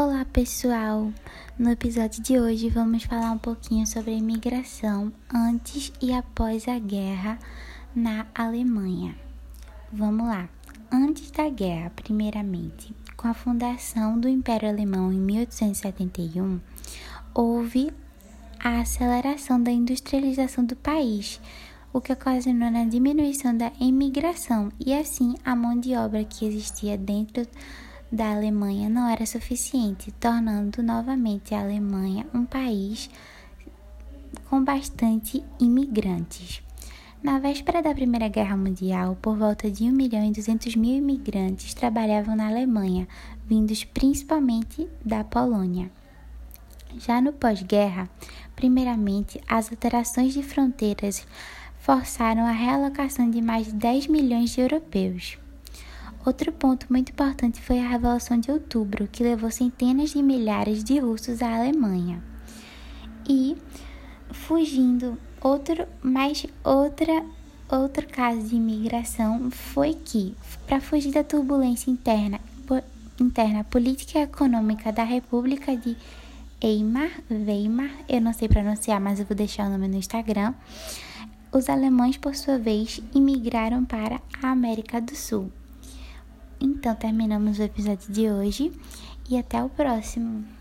Olá 0.00 0.24
pessoal! 0.24 1.12
No 1.58 1.72
episódio 1.72 2.22
de 2.22 2.38
hoje 2.38 2.68
vamos 2.68 3.02
falar 3.02 3.32
um 3.32 3.38
pouquinho 3.38 3.84
sobre 3.84 4.12
a 4.12 4.16
imigração 4.16 5.12
antes 5.28 5.92
e 6.00 6.12
após 6.12 6.68
a 6.68 6.78
guerra 6.78 7.36
na 7.96 8.24
Alemanha. 8.32 9.16
Vamos 9.92 10.28
lá! 10.28 10.48
Antes 10.88 11.32
da 11.32 11.48
guerra, 11.48 11.90
primeiramente, 11.90 12.94
com 13.16 13.26
a 13.26 13.34
fundação 13.34 14.20
do 14.20 14.28
Império 14.28 14.68
Alemão 14.68 15.12
em 15.12 15.18
1871, 15.18 16.60
houve 17.34 17.90
a 18.60 18.78
aceleração 18.78 19.60
da 19.60 19.72
industrialização 19.72 20.64
do 20.64 20.76
país, 20.76 21.40
o 21.92 22.00
que 22.00 22.12
ocasionou 22.12 22.70
na 22.70 22.84
diminuição 22.84 23.56
da 23.56 23.72
imigração 23.80 24.70
e 24.78 24.94
assim 24.94 25.34
a 25.44 25.56
mão 25.56 25.76
de 25.76 25.96
obra 25.96 26.22
que 26.22 26.44
existia 26.44 26.96
dentro 26.96 27.44
da 28.10 28.32
Alemanha 28.32 28.88
não 28.88 29.08
era 29.08 29.26
suficiente, 29.26 30.10
tornando 30.12 30.82
novamente 30.82 31.54
a 31.54 31.60
Alemanha 31.60 32.26
um 32.34 32.44
país 32.44 33.10
com 34.48 34.62
bastante 34.64 35.44
imigrantes. 35.60 36.62
Na 37.22 37.38
véspera 37.38 37.82
da 37.82 37.92
Primeira 37.92 38.28
Guerra 38.28 38.56
Mundial, 38.56 39.18
por 39.20 39.36
volta 39.36 39.70
de 39.70 39.84
1 39.84 39.92
milhão 39.92 40.24
e 40.24 40.30
200 40.30 40.76
mil 40.76 40.96
imigrantes 40.96 41.74
trabalhavam 41.74 42.36
na 42.36 42.48
Alemanha, 42.48 43.08
vindos 43.46 43.84
principalmente 43.84 44.88
da 45.04 45.24
Polônia. 45.24 45.90
Já 46.96 47.20
no 47.20 47.32
pós-guerra, 47.32 48.08
primeiramente, 48.56 49.40
as 49.46 49.70
alterações 49.70 50.32
de 50.32 50.42
fronteiras 50.42 51.26
forçaram 51.80 52.46
a 52.46 52.52
realocação 52.52 53.28
de 53.30 53.42
mais 53.42 53.66
de 53.66 53.74
10 53.74 54.06
milhões 54.06 54.50
de 54.50 54.60
europeus. 54.60 55.38
Outro 56.24 56.52
ponto 56.52 56.86
muito 56.90 57.10
importante 57.12 57.60
foi 57.60 57.78
a 57.78 57.88
Revolução 57.88 58.38
de 58.38 58.50
Outubro, 58.50 59.08
que 59.10 59.22
levou 59.22 59.50
centenas 59.50 60.10
de 60.10 60.22
milhares 60.22 60.84
de 60.84 60.98
russos 60.98 61.40
à 61.42 61.56
Alemanha. 61.56 62.22
E 63.28 63.56
fugindo, 64.30 65.16
outro, 65.40 65.86
mais 66.02 66.44
outra 66.64 67.24
outro 67.70 68.06
caso 68.08 68.48
de 68.48 68.56
imigração 68.56 69.50
foi 69.50 69.94
que, 69.94 70.34
para 70.66 70.80
fugir 70.80 71.12
da 71.12 71.22
turbulência 71.22 71.90
interna, 71.90 72.40
interna 73.20 73.64
política 73.64 74.18
e 74.18 74.22
econômica 74.22 74.90
da 74.90 75.04
República 75.04 75.76
de 75.76 75.96
Weimar, 76.62 77.10
Weimar, 77.30 77.90
eu 78.08 78.20
não 78.20 78.32
sei 78.32 78.48
pronunciar, 78.48 79.00
mas 79.00 79.20
eu 79.20 79.26
vou 79.26 79.36
deixar 79.36 79.66
o 79.66 79.70
nome 79.70 79.88
no 79.88 79.96
Instagram. 79.96 80.54
Os 81.52 81.68
alemães, 81.68 82.16
por 82.16 82.34
sua 82.34 82.58
vez, 82.58 83.00
imigraram 83.14 83.84
para 83.84 84.20
a 84.42 84.50
América 84.50 85.00
do 85.00 85.14
Sul. 85.14 85.52
Então 86.60 86.94
terminamos 86.94 87.58
o 87.58 87.62
episódio 87.62 88.12
de 88.12 88.30
hoje 88.30 88.72
e 89.28 89.38
até 89.38 89.62
o 89.62 89.68
próximo. 89.68 90.57